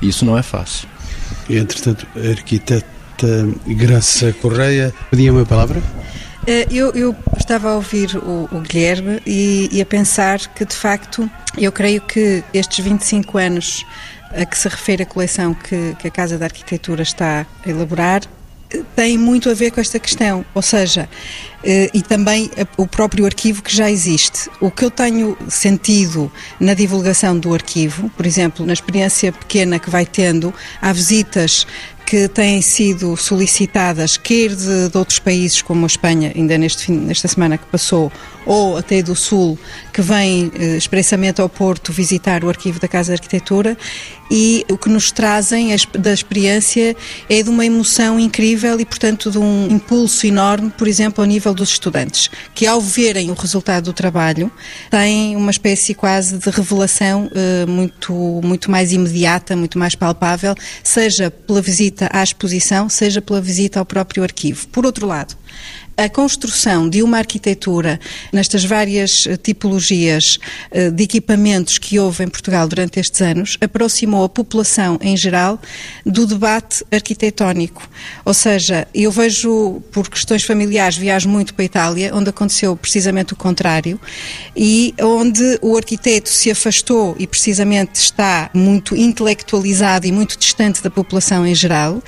[0.00, 0.88] E isso não é fácil.
[1.48, 2.86] Entretanto, a arquiteta
[3.66, 5.82] Graça Correia, pedia uma palavra?
[6.46, 10.74] Eh, eu, eu, estava a ouvir o, o Guilherme e, e, a pensar que, de
[10.74, 13.84] facto, eu creio que estes 25 anos
[14.34, 18.22] a que se refere a coleção que, que a Casa da Arquitetura está a elaborar
[18.94, 21.08] tem muito a ver com esta questão, ou seja,
[21.64, 24.48] eh, e também o próprio arquivo que já existe.
[24.60, 29.90] O que eu tenho sentido na divulgação do arquivo, por exemplo, na experiência pequena que
[29.90, 31.66] vai tendo, há visitas
[32.10, 37.28] que têm sido solicitadas, quer de, de outros países, como a Espanha, ainda neste, nesta
[37.28, 38.10] semana que passou,
[38.44, 39.56] ou até do Sul,
[39.92, 43.78] que vêm eh, expressamente ao Porto visitar o arquivo da Casa de Arquitetura
[44.28, 46.96] e o que nos trazem da experiência
[47.28, 51.52] é de uma emoção incrível e, portanto, de um impulso enorme, por exemplo, ao nível
[51.52, 54.50] dos estudantes, que ao verem o resultado do trabalho
[54.90, 61.30] têm uma espécie quase de revelação eh, muito, muito mais imediata, muito mais palpável, seja
[61.30, 64.66] pela visita visita à exposição, seja pela visita ao próprio arquivo.
[64.68, 65.36] Por outro lado,
[66.00, 68.00] a construção de uma arquitetura
[68.32, 70.38] nestas várias eh, tipologias
[70.70, 75.60] eh, de equipamentos que houve em Portugal durante estes anos aproximou a população em geral
[76.06, 77.86] do debate arquitetónico.
[78.24, 83.34] Ou seja, eu vejo, por questões familiares, viajo muito para a Itália, onde aconteceu precisamente
[83.34, 84.00] o contrário
[84.56, 90.90] e onde o arquiteto se afastou e precisamente está muito intelectualizado e muito distante da
[90.90, 92.02] população em geral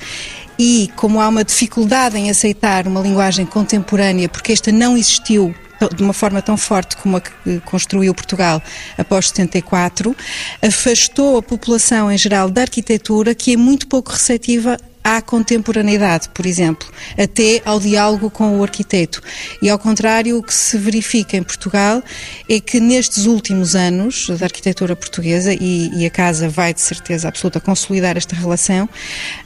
[0.57, 5.53] e como há uma dificuldade em aceitar uma linguagem contemporânea, porque esta não existiu
[5.95, 7.31] de uma forma tão forte como a que
[7.65, 8.61] construiu Portugal
[8.97, 10.15] após 74,
[10.61, 16.45] afastou a população em geral da arquitetura, que é muito pouco receptiva à contemporaneidade, por
[16.45, 16.87] exemplo,
[17.17, 19.21] até ao diálogo com o arquiteto.
[19.61, 22.01] E ao contrário, o que se verifica em Portugal
[22.49, 27.27] é que nestes últimos anos da arquitetura portuguesa, e, e a Casa vai de certeza
[27.27, 28.87] absoluta consolidar esta relação,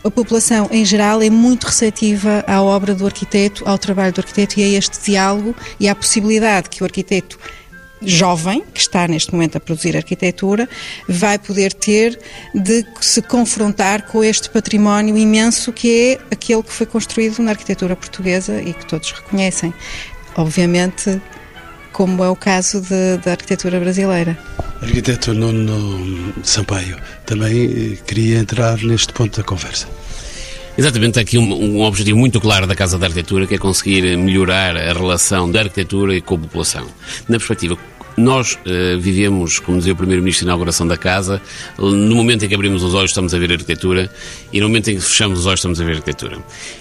[0.04, 4.60] a população em geral é muito receptiva à obra do arquiteto, ao trabalho do arquiteto
[4.60, 7.39] e a este diálogo e à possibilidade que o arquiteto
[8.02, 10.68] jovem, que está neste momento a produzir arquitetura,
[11.08, 12.20] vai poder ter
[12.54, 17.96] de se confrontar com este património imenso que é aquele que foi construído na arquitetura
[17.96, 19.74] portuguesa e que todos reconhecem.
[20.36, 21.22] Obviamente,
[21.92, 22.82] como é o caso
[23.24, 24.38] da arquitetura brasileira.
[24.82, 29.88] Arquiteto Nuno Sampaio também eh, queria entrar neste ponto da conversa.
[30.78, 34.78] Exatamente, aqui um, um, objetivo muito claro da Casa da Arquitetura, que é conseguir melhorar
[34.78, 36.86] a relação da arquitetura com a população.
[37.28, 37.78] Na perspectiva
[38.18, 41.40] nós uh, vivemos, como dizia o Primeiro-Ministro na inauguração da casa,
[41.78, 44.12] no momento em que abrimos os olhos estamos a ver a arquitetura
[44.52, 46.40] e no momento em que fechamos os olhos estamos a ver a arquitetura.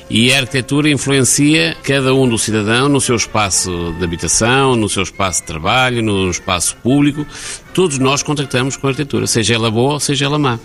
[0.08, 5.02] E a arquitetura influencia cada um do cidadão no seu espaço de habitação, no seu
[5.02, 7.26] espaço de trabalho, no espaço público.
[7.74, 10.58] Todos nós contactamos com a arquitetura, seja ela boa, seja ela má.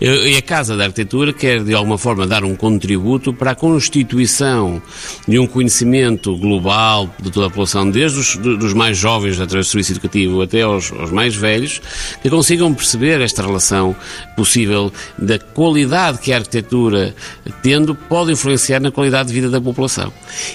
[0.00, 4.80] E a Casa da Arquitetura quer, de alguma forma, dar um contributo para a constituição
[5.26, 9.70] de um conhecimento global de toda a população, desde os dos mais jovens, através do
[9.70, 11.80] serviço educativo, até aos, aos mais velhos,
[12.22, 13.94] que consigam perceber esta relação
[14.36, 17.14] possível da qualidade que a arquitetura,
[17.62, 20.12] tendo, pode influenciar na qualidade de vida da população.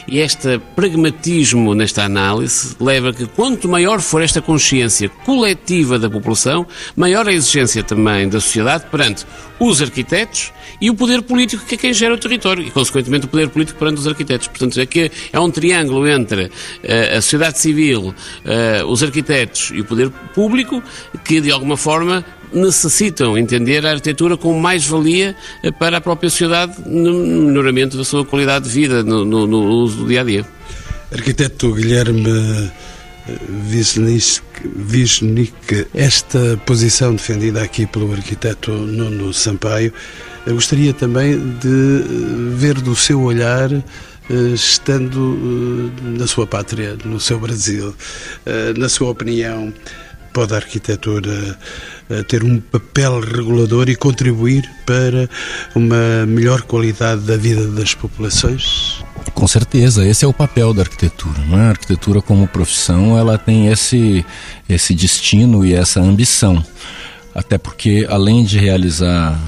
[0.08, 6.10] E este pragmatismo nesta análise leva a que, quanto maior for esta consciência coletiva da
[6.10, 9.26] população, maior a exigência também da sociedade perante
[9.60, 13.30] os arquitetos e o poder político que é quem gera o território e, consequentemente, o
[13.30, 14.48] poder político perante os arquitetos.
[14.48, 19.86] Portanto, aqui é um triângulo entre uh, a sociedade civil, uh, os arquitetos e o
[19.86, 20.84] poder público
[21.26, 26.76] que, de alguma forma, necessitam entender a arquitetura como mais-valia eh, para a própria sociedade
[26.86, 30.46] no melhoramento da sua qualidade de vida, no, no, no uso do dia a dia.
[31.12, 32.72] Arquiteto Guilherme
[34.92, 39.94] Wisnik, esta posição defendida aqui pelo arquiteto Nuno Sampaio,
[40.48, 43.72] gostaria também de ver do seu olhar
[44.30, 47.94] eh, estando eh, na sua pátria, no seu Brasil,
[48.46, 49.74] eh, na sua opinião,
[50.32, 51.58] pode a arquitetura
[52.28, 55.30] ter um papel regulador e contribuir para
[55.76, 58.93] uma melhor qualidade da vida das populações?
[59.34, 61.40] Com certeza, esse é o papel da arquitetura.
[61.48, 61.64] Não é?
[61.64, 64.26] A arquitetura como profissão, ela tem esse,
[64.70, 66.64] esse destino e essa ambição.
[67.34, 69.40] Até porque, além de realizar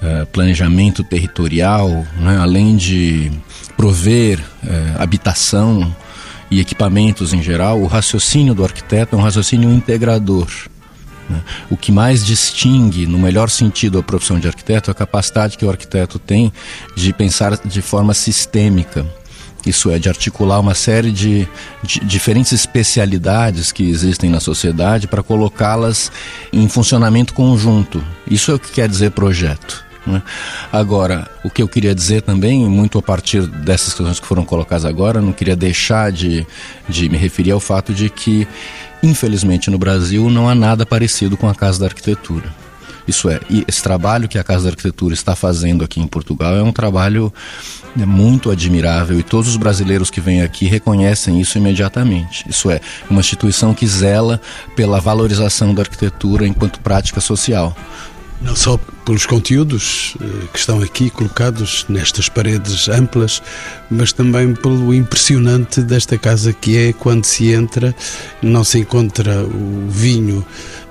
[0.00, 3.32] é, planejamento territorial, né, além de
[3.76, 5.94] prover é, habitação
[6.50, 10.48] e equipamentos em geral, o raciocínio do arquiteto é um raciocínio integrador.
[11.28, 11.40] Né?
[11.70, 15.64] O que mais distingue, no melhor sentido, a profissão de arquiteto é a capacidade que
[15.64, 16.52] o arquiteto tem
[16.96, 19.06] de pensar de forma sistêmica.
[19.66, 21.46] Isso é, de articular uma série de,
[21.82, 26.10] de diferentes especialidades que existem na sociedade para colocá-las
[26.52, 28.02] em funcionamento conjunto.
[28.30, 29.87] Isso é o que quer dizer projeto.
[30.08, 30.22] Né?
[30.72, 34.84] Agora, o que eu queria dizer também, muito a partir dessas questões que foram colocadas
[34.84, 36.46] agora, não queria deixar de,
[36.88, 38.46] de me referir ao fato de que
[39.02, 42.52] Infelizmente, no Brasil não há nada parecido com a Casa da Arquitetura.
[43.06, 46.62] Isso é, esse trabalho que a Casa da Arquitetura está fazendo aqui em Portugal é
[46.62, 47.32] um trabalho
[47.96, 52.44] né, muito admirável e todos os brasileiros que vêm aqui reconhecem isso imediatamente.
[52.46, 54.40] Isso é, uma instituição que zela
[54.76, 57.74] pela valorização da arquitetura enquanto prática social.
[58.40, 63.42] Não só pelos conteúdos eh, que estão aqui colocados nestas paredes amplas,
[63.90, 67.94] mas também pelo impressionante desta casa que é quando se entra,
[68.40, 70.46] não se encontra o vinho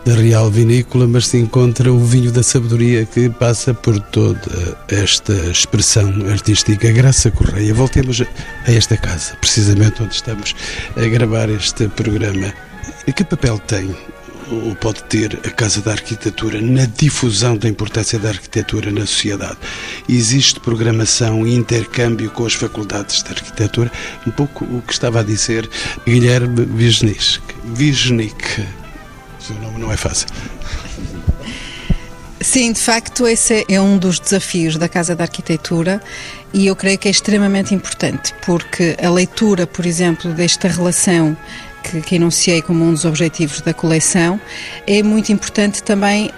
[0.06, 5.34] da Real Vinícola, mas se encontra o vinho da sabedoria que passa por toda esta
[5.50, 6.92] expressão artística.
[6.92, 10.56] Graça Correia, voltemos a esta casa, precisamente onde estamos
[10.96, 12.54] a gravar este programa.
[13.16, 13.96] Que papel tem
[14.80, 19.58] pode ter a Casa da Arquitetura na difusão da importância da arquitetura na sociedade?
[20.08, 23.92] Existe programação e intercâmbio com as faculdades de arquitetura?
[24.26, 25.70] Um pouco o que estava a dizer
[26.06, 27.38] Guilherme Wisnik.
[27.78, 28.62] Wisnik.
[29.40, 30.28] O seu nome não é fácil.
[32.40, 36.02] Sim, de facto, esse é um dos desafios da Casa da Arquitetura
[36.54, 41.36] e eu creio que é extremamente importante, porque a leitura, por exemplo, desta relação
[41.84, 44.40] que, que enunciei como um dos objetivos da coleção,
[44.86, 46.32] é muito importante também uh,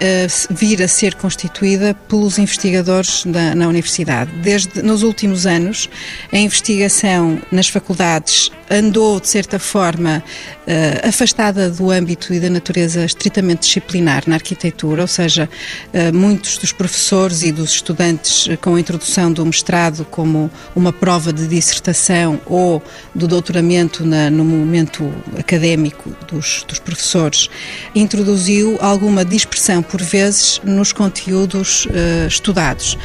[0.54, 4.32] vir a ser constituída pelos investigadores da, na Universidade.
[4.42, 5.90] Desde nos últimos anos,
[6.32, 10.24] a investigação nas faculdades andou, de certa forma,
[10.68, 15.50] uh, afastada do âmbito e da natureza estritamente disciplinar na arquitetura, ou seja,
[15.94, 21.34] uh, muitos dos professores e dos estudantes com a introdução do mestrado como uma prova
[21.34, 22.82] de dissertação ou
[23.16, 27.50] do doutoramento na, no momento académico dos, dos professores
[27.96, 31.88] introduziu alguma dispersão, por vezes, nos conteúdos
[32.28, 32.98] estudados.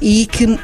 [0.00, 0.58] E que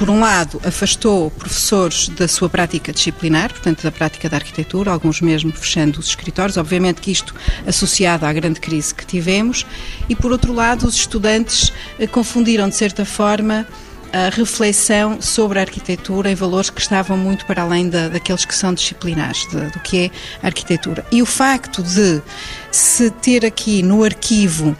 [0.00, 5.20] por um lado, afastou professores da sua prática disciplinar, portanto, da prática da arquitetura, alguns
[5.20, 7.34] mesmo fechando os escritórios, obviamente que isto
[7.66, 9.66] associado à grande crise que tivemos,
[10.08, 13.66] e por outro lado, os estudantes eh, confundiram, de certa forma,
[14.10, 18.54] a reflexão sobre a arquitetura em valores que estavam muito para além da, daqueles que
[18.54, 20.10] são disciplinares, de, do que é
[20.42, 21.04] a arquitetura.
[21.12, 22.22] E o facto de
[22.72, 24.74] se ter aqui no arquivo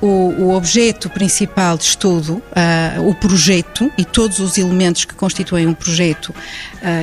[0.00, 5.66] o, o objeto principal de estudo, uh, o projeto e todos os elementos que constituem
[5.66, 6.34] um projeto,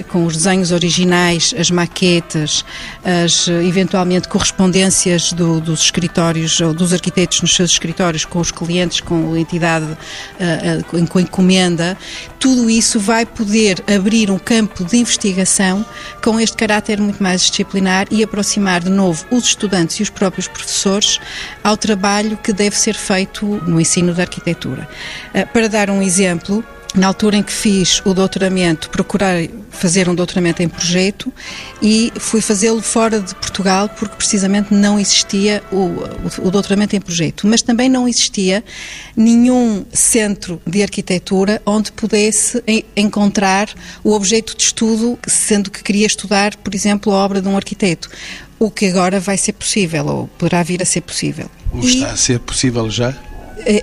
[0.10, 2.66] com os desenhos originais, as maquetas,
[3.04, 9.02] as eventualmente correspondências do, dos escritórios ou dos arquitetos nos seus escritórios com os clientes,
[9.02, 11.98] com a entidade, uh, com a encomenda,
[12.40, 15.86] tudo isso vai poder abrir um campo de investigação
[16.24, 20.48] com este caráter muito mais disciplinar e aproximar de novo os estudantes e os próprios
[20.48, 21.20] professores
[21.63, 24.88] ao trabalho que deve ser feito no ensino da arquitetura.
[25.34, 26.63] Eh, para dar um exemplo,
[26.95, 31.32] na altura em que fiz o doutoramento, procurei fazer um doutoramento em projeto
[31.82, 37.02] e fui fazê-lo fora de Portugal porque precisamente não existia o, o, o, doutoramento em
[37.02, 38.63] projeto, mas também não existia
[39.15, 42.63] nenhum centro de arquitetura onde pudesse
[42.95, 43.69] encontrar
[44.04, 48.10] o objeto de estudo, sendo que queria estudar, por exemplo, a obra de um arquiteto.
[48.60, 51.47] O que agora vai ser possível, ou poderá vir a ser possível.
[51.71, 53.15] Ou está a ser possível já?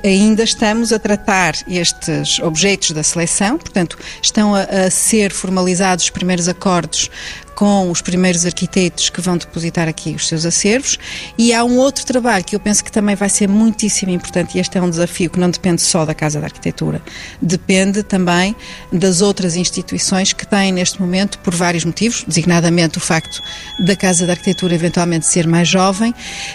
[0.03, 6.11] Ainda estamos a tratar estes objetos da seleção, portanto, estão a, a, ser formalizados os
[6.11, 7.11] primeiros acordos
[7.55, 10.99] com os primeiros arquitetos que vão depositar aqui os seus acervos.
[11.39, 14.61] E há um outro trabalho que eu penso que também vai ser muitíssimo importante e
[14.61, 17.01] este é um desafio que não depende só da Casa da Arquitetura,
[17.41, 18.57] depende também
[18.93, 23.41] das outras instituições que têm neste momento, por vários motivos, designadamente o facto
[23.79, 26.15] da Casa da Arquitetura eventualmente ser mais jovem,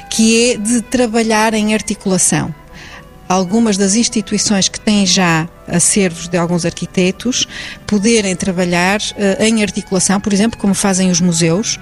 [0.10, 2.54] que é de trabalhar em articulação
[3.30, 7.48] algumas das instituições que têm já acervos de alguns arquitetos
[7.86, 11.80] poderem trabalhar uh, em articulação, por exemplo, como fazem os museus,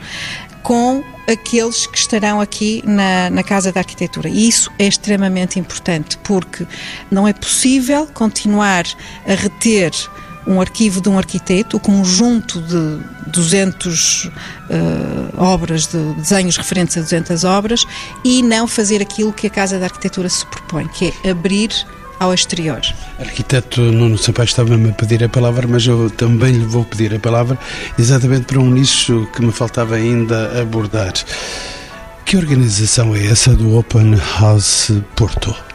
[0.62, 4.28] com aqueles que estarão aqui na, na Casa da Arquitetura.
[4.28, 6.68] E isso é extremamente importante, porque
[7.10, 8.86] não é possível continuar
[9.26, 9.92] a reter
[10.48, 14.32] um arquivo de um arquiteto, o conjunto de 200 uh,
[14.70, 14.78] eh,
[15.38, 17.86] obras, de desenhos referentes a 200 obras,
[18.24, 21.70] e não fazer aquilo que a Casa da Arquitetura se propõe, que é abrir
[22.20, 22.82] ao exterior.
[23.20, 27.20] Arquiteto Nuno Sampaio estava-me a pedir a palavra, mas eu também lhe vou pedir a
[27.20, 27.60] palavra,
[28.00, 31.14] exatamente para um nicho que me faltava ainda abordar.
[32.26, 35.67] Que organização é essa do Open House Porto?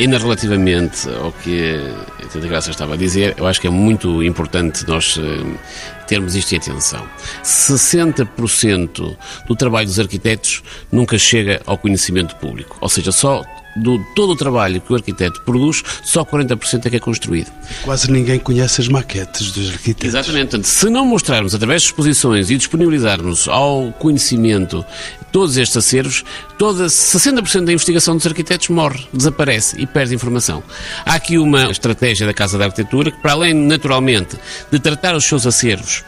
[0.00, 1.78] Ainda relativamente ao que
[2.24, 5.58] a Tanta Graça estava a dizer, eu acho que é muito importante nós eh,
[6.06, 7.06] termos isto em atenção.
[7.44, 9.14] 60%
[9.46, 13.44] do trabalho dos arquitetos nunca chega ao conhecimento público, ou seja, só
[13.76, 17.50] do todo o trabalho que o arquiteto produz, só 40% é que é construído.
[17.84, 20.08] Quase ninguém conhece as maquetes dos arquitetos.
[20.08, 20.50] Exatamente.
[20.50, 24.84] Portanto, se não mostrarmos através de exposições e disponibilizarmos ao conhecimento
[25.30, 26.24] todos estes acervos,
[26.58, 30.62] toda 60% da investigação dos arquitetos morre, desaparece e perde informação.
[31.04, 34.36] Há aqui uma estratégia da Casa da Arquitetura que, para além, naturalmente,
[34.70, 36.04] de tratar os seus acervos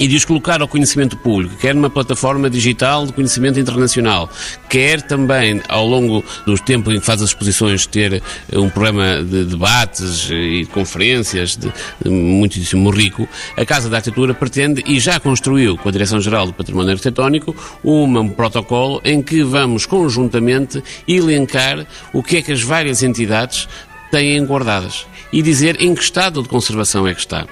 [0.00, 4.30] e de os colocar ao conhecimento público, quer numa plataforma digital de conhecimento internacional,
[4.68, 9.22] quer também ao longo do tempo em que faz as exposições ter eh, um programa
[9.22, 11.70] de debates e de conferências de,
[12.02, 16.54] de muitíssimo rico, a Casa da Arquitetura pretende e já construiu com a Direção-Geral do
[16.54, 23.02] Património Arquitetónico um protocolo em que vamos conjuntamente elencar o que é que as várias
[23.02, 23.68] entidades
[24.10, 27.46] têm guardadas e dizer em que estado de conservação é que está.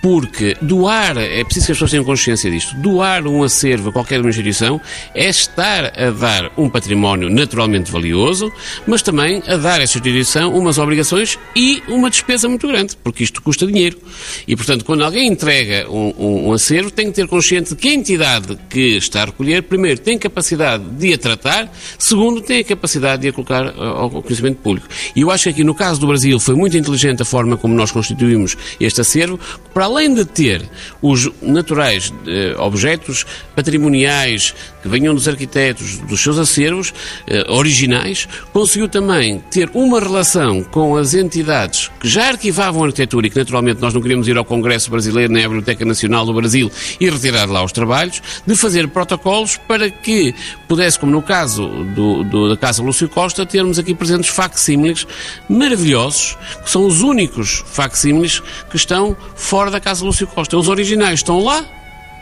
[0.00, 4.20] Porque doar, é preciso que as pessoas tenham consciência disto, doar um acervo a qualquer
[4.24, 4.80] instituição
[5.14, 8.52] é estar a dar um património naturalmente valioso,
[8.86, 13.24] mas também a dar a essa instituição umas obrigações e uma despesa muito grande, porque
[13.24, 13.98] isto custa dinheiro.
[14.46, 17.94] E, portanto, quando alguém entrega um, um, um acervo, tem que ter consciente que a
[17.94, 23.22] entidade que está a recolher, primeiro, tem capacidade de a tratar, segundo, tem a capacidade
[23.22, 24.88] de a colocar ao conhecimento público.
[25.16, 27.74] E eu acho que aqui no caso do Brasil foi muito inteligente a forma como
[27.74, 29.38] nós constituímos este acervo,
[29.74, 30.62] para além de ter
[31.00, 33.24] os naturais eh, objetos
[33.56, 36.92] patrimoniais que venham dos arquitetos, dos seus acervos
[37.26, 43.26] eh, originais, conseguiu também ter uma relação com as entidades que já arquivavam a arquitetura
[43.26, 46.34] e que naturalmente nós não queríamos ir ao Congresso Brasileiro nem à Biblioteca Nacional do
[46.34, 46.70] Brasil
[47.00, 50.34] e retirar lá os trabalhos, de fazer protocolos para que
[50.68, 55.06] pudesse, como no caso do, do, da Casa Lúcio Costa, termos aqui presentes facsímiles
[55.48, 60.56] maravilhosos, que são os únicos facsímiles que estão fora da Casa Lúcio Costa.
[60.56, 61.64] Os originais estão lá,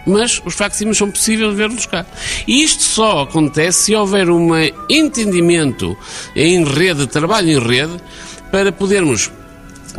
[0.06, 2.06] mas os facsímiles são possíveis de ver-los cá.
[2.46, 4.50] E isto só acontece se houver um
[4.88, 5.96] entendimento
[6.34, 7.96] em rede, trabalho em rede,
[8.50, 9.30] para podermos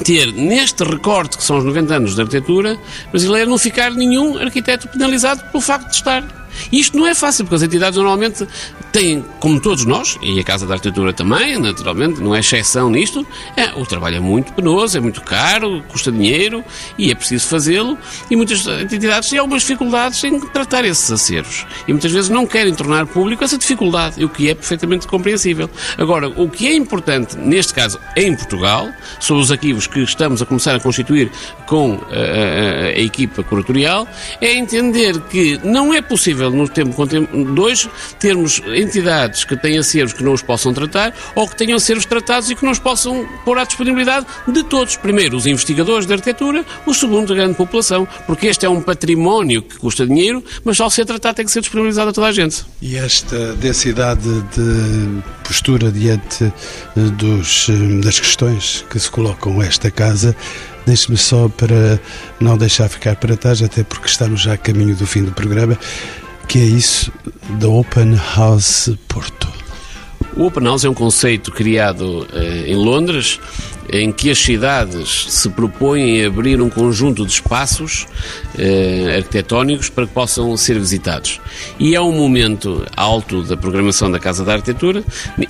[0.03, 2.77] ter neste recorte, que são os 90 anos de arquitetura
[3.11, 7.55] brasileira, não ficar nenhum arquiteto penalizado pelo facto de estar isto não é fácil, porque
[7.55, 8.47] as entidades normalmente
[8.91, 13.25] têm, como todos nós, e a Casa da Arquitetura também, naturalmente, não é exceção nisto,
[13.55, 16.63] é, o trabalho é muito penoso, é muito caro, custa dinheiro
[16.97, 17.97] e é preciso fazê-lo.
[18.29, 21.65] E muitas entidades têm algumas dificuldades em tratar esses acervos.
[21.87, 25.69] E muitas vezes não querem tornar público essa dificuldade, o que é perfeitamente compreensível.
[25.97, 28.89] Agora, o que é importante, neste caso, em Portugal,
[29.19, 31.31] são os arquivos que estamos a começar a constituir
[31.65, 34.07] com a, a, a equipa curatorial,
[34.41, 37.05] é entender que não é possível possível, no tempo
[37.53, 37.89] dois,
[38.19, 42.49] termos entidades que têm acervos que não os possam tratar ou que tenham acervos tratados
[42.49, 44.95] e que não os possam pôr à disponibilidade de todos.
[44.95, 49.61] Primeiro, os investigadores de arquitetura, o segundo, a grande população, porque este é um património
[49.61, 52.65] que custa dinheiro, mas ao ser tratado tem que ser disponibilizado a toda a gente.
[52.81, 59.65] E esta densidade de postura diante eh, dos, eh, das questões que se colocam a
[59.65, 60.35] esta casa
[60.87, 61.99] Deixe-me só para
[62.39, 65.77] não deixar ficar para trás, até porque estamos já a caminho do fim do programa,
[66.47, 67.11] que é isso
[67.59, 69.47] da Open House Porto.
[70.35, 73.39] O Open House é um conceito criado eh, em Londres
[73.91, 78.05] em que as cidades se propõem a abrir um conjunto de espaços
[78.57, 81.39] eh, arquitetónicos para que possam ser visitados.
[81.79, 85.03] E é um momento alto da programação da Casa da Arquitetura,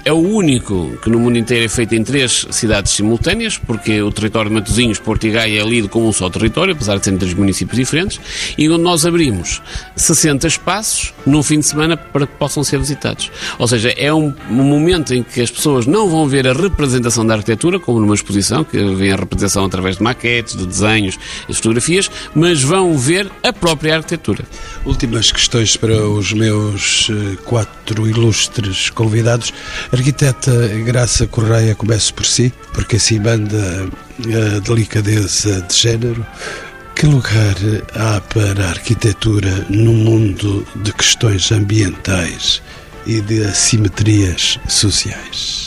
[0.04, 4.12] é o único que no mundo inteiro é feito em três cidades simultâneas, porque o
[4.12, 7.34] território de Matosinhos, Porto Gaia é lido como um só território, apesar de serem três
[7.34, 8.20] municípios diferentes,
[8.58, 9.62] e onde nós abrimos
[9.96, 13.32] 60 espaços num fim de semana para que possam ser visitados.
[13.58, 17.26] Ou seja, é um, um momento em que as pessoas não vão ver a representação
[17.26, 21.18] da arquitetura, como numa exposição, que vem a representação através de maquetes, de desenhos
[21.48, 24.44] e fotografias, mas vão ver a própria arquitetura.
[24.86, 29.54] Últimas questões para os meus eh, quatro ilustres convidados.
[29.92, 30.52] Arquiteta
[30.86, 36.26] Graça Correia, comece por si, porque assim manda a delicadeza de género.
[36.96, 37.56] Que lugar
[37.94, 42.62] há para a arquitetura no mundo de questões ambientais
[43.06, 45.67] e de assimetrias sociais?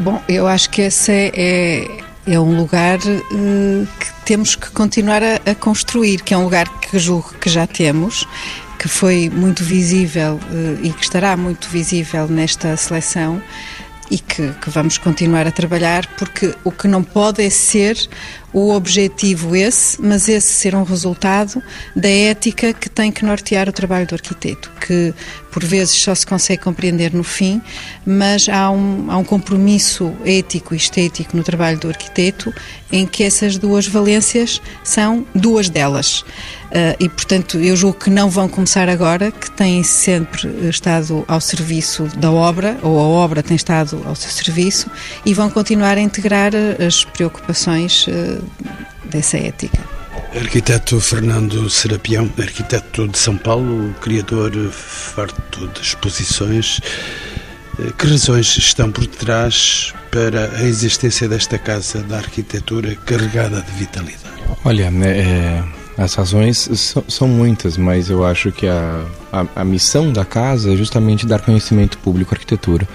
[0.00, 5.22] Bom, eu acho que esse é, é, é um lugar uh, que temos que continuar
[5.22, 8.26] a, a, construir, que é um lugar que julgo que já temos,
[8.78, 13.42] que foi muito visível uh, e que estará muito visível nesta seleção
[14.10, 17.96] e que, que, vamos continuar a trabalhar, porque o que não pode é ser
[18.52, 21.62] o objetivo esse, mas esse ser um resultado
[21.94, 25.14] da ética que tem que nortear o trabalho do arquiteto, que
[25.52, 27.62] por vezes só se consegue compreender no fim,
[28.04, 32.52] mas há um, há um compromisso ético e estético no trabalho do arquiteto
[32.90, 36.24] em que essas duas valências são duas delas.
[36.70, 41.40] Uh, e, portanto, eu julgo que não vão começar agora, que têm sempre estado ao
[41.40, 44.88] serviço da obra, ou a obra tem estado ao seu serviço,
[45.26, 46.52] e vão continuar a integrar
[46.86, 48.44] as preocupações uh,
[49.06, 49.80] dessa ética.
[50.34, 56.80] Arquiteto Fernando Serapião, arquiteto de São Paulo, criador farto de exposições.
[57.98, 64.20] Que razões estão por trás para a existência desta Casa da Arquitetura carregada de vitalidade?
[64.64, 65.62] Olha, é,
[66.00, 66.70] as razões
[67.08, 71.42] são, muitas, mas eu acho que a, a, a, missão da casa é justamente dar
[71.42, 72.88] conhecimento público à arquitetura.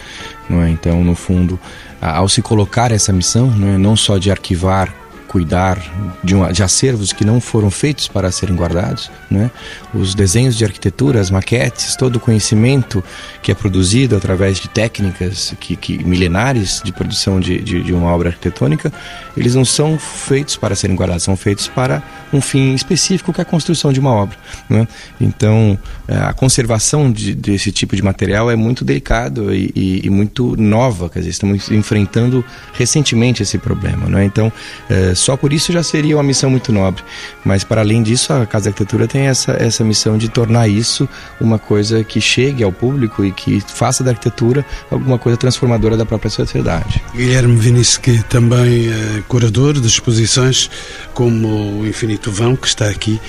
[0.49, 0.71] Não é?
[0.71, 1.59] Então, no fundo,
[2.01, 3.77] ao se colocar essa missão, não, é?
[3.77, 4.91] não só de arquivar
[5.27, 5.77] cuidar
[6.23, 9.51] de, de acervos que não foram feitos para serem guardados, né?
[9.93, 13.03] Os desenhos de arquitetura, as maquetes, todo o conhecimento
[13.41, 18.11] que é produzido através de técnicas que, que milenares de produção de, de, de uma
[18.13, 18.91] obra arquitetônica,
[19.35, 22.01] eles não são feitos para serem guardados, são feitos para
[22.31, 24.37] um fim específico que é a construção de uma obra.
[24.69, 24.87] Né?
[25.19, 30.09] Então, eh, a conservação de, desse tipo de material é muito delicado e, e, e,
[30.09, 34.07] muito nova, quer dizer, estamos enfrentando recentemente esse problema.
[34.07, 34.25] Né?
[34.25, 34.51] Então,
[34.89, 37.03] é, só por isso já seria uma missão muito nobre.
[37.43, 41.07] Mas, para além disso, a Casa da Arquitetura tem essa, essa missão de tornar isso
[41.39, 46.05] uma coisa que chegue ao público e que faça da arquitetura alguma coisa transformadora da
[46.05, 47.01] própria sociedade.
[47.13, 50.69] Guilherme Vinícius, que também é curador de exposições
[51.13, 53.19] como o Infinito Vão, que está aqui.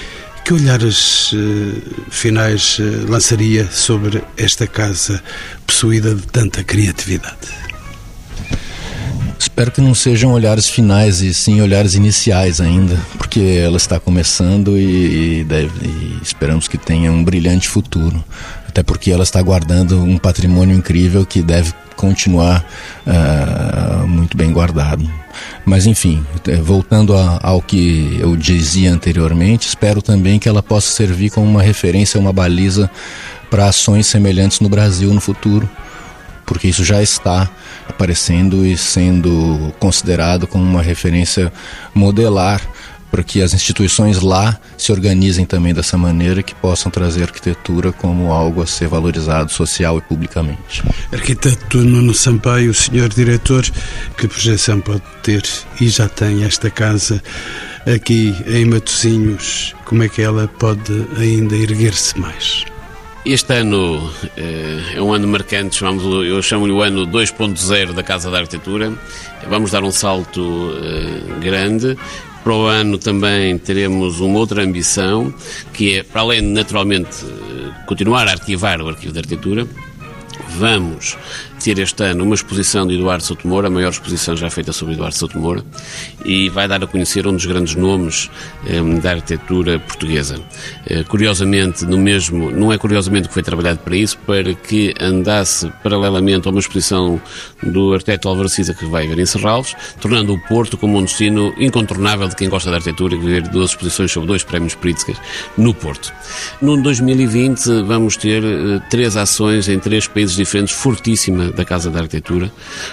[0.44, 5.20] Que olhares uh, finais uh, lançaria sobre esta casa
[5.66, 7.66] possuída de tanta criatividade?
[9.38, 14.78] Espero que não sejam olhares finais e sim olhares iniciais ainda, porque ela está começando
[14.78, 18.22] e, deve, e esperamos que tenha um brilhante futuro.
[18.68, 22.64] Até porque ela está guardando um patrimônio incrível que deve continuar
[23.06, 25.10] uh, muito bem guardado.
[25.64, 30.92] Mas enfim, eh, voltando a, ao que eu dizia anteriormente, espero também que ela possa
[30.92, 32.90] servir como uma referência, uma baliza
[33.50, 35.68] para ações semelhantes no Brasil no futuro,
[36.46, 37.50] porque isso já está
[37.88, 41.52] aparecendo e sendo considerado como uma referência
[41.92, 42.62] modelar
[43.10, 48.32] para que as instituições lá se organizem também dessa maneira que possam trazer arquitetura como
[48.32, 50.82] algo a ser valorizado social e publicamente.
[51.12, 53.64] Arquiteto Nuno Sampaio, senhor diretor,
[54.18, 55.42] que projeção pode ter
[55.80, 57.22] e já tem esta casa
[57.86, 59.74] aqui em Matosinhos?
[59.84, 62.64] Como é que ela pode ainda erguer-se mais?
[63.28, 68.30] Este ano eh, é um ano marcante, chamamos, eu chamo-lhe o ano 2.0 da Casa
[68.30, 68.92] da Arquitetura.
[69.48, 71.98] Vamos dar um salto eh, grande.
[72.44, 75.34] Para o ano também teremos uma outra ambição,
[75.72, 79.66] que é, para além de naturalmente eh, continuar a arquivar o Arquivo da Arquitetura,
[80.56, 81.16] vamos
[81.62, 85.16] ter este ano uma exposição de Eduardo Sotomora, a maior exposição já feita sobre Eduardo
[85.16, 85.64] Sotomora,
[86.24, 88.30] e vai dar a conhecer um dos grandes nomes
[88.66, 90.40] eh, da arquitetura portuguesa.
[90.86, 95.72] Eh, curiosamente, no mesmo, não é curiosamente que foi trabalhado para isso, para que andasse
[95.82, 97.20] paralelamente a uma exposição
[97.62, 101.52] do arquiteto Álvaro Cisa que vai ver em Serralves, tornando o Porto como um destino
[101.58, 105.16] incontornável de quem gosta da arquitetura e ver duas exposições sobre dois prémios Pritzker
[105.58, 106.12] no Porto.
[106.62, 112.00] No 2020 vamos ter eh, três ações em três países diferentes, fortíssimas da Casa da
[112.00, 112.50] Arquitetura,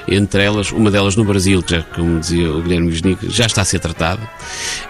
[0.07, 3.61] entre elas, uma delas no Brasil, que já, como dizia o Guilherme Wisnik, já está
[3.61, 4.21] a ser tratada,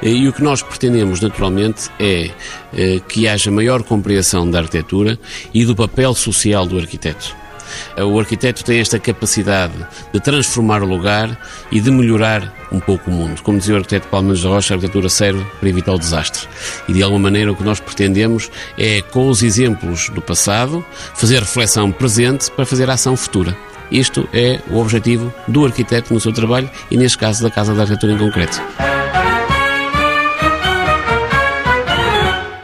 [0.02, 2.32] e o que nós pretendemos naturalmente é
[2.74, 5.20] eh, que haja maior compreensão da arquitetura
[5.54, 7.43] e do papel social do arquiteto.
[7.98, 9.74] O arquiteto tem esta capacidade
[10.14, 11.40] de transformar o lugar
[11.72, 13.42] e de melhorar um pouco o mundo.
[13.42, 16.48] Como dizia o arquiteto Palmas de Rocha, a arquitetura serve para evitar o desastre.
[16.88, 21.40] E de alguma maneira o que nós pretendemos é, com os exemplos do passado, fazer
[21.40, 23.56] reflexão presente para fazer ação futura.
[23.92, 27.84] Isto é o objetivo do arquiteto no seu trabalho e, neste caso, da Casa da
[27.84, 28.62] Arquitetura em concreto.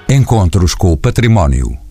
[0.09, 1.77] Encontros com o Património.